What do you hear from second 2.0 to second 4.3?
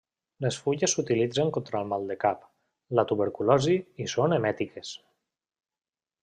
de cap, la tuberculosi i